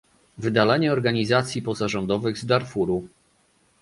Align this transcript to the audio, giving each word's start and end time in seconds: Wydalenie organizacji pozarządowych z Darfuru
Wydalenie 0.37 0.91
organizacji 0.91 1.61
pozarządowych 1.61 2.37
z 2.37 2.45
Darfuru 2.45 3.07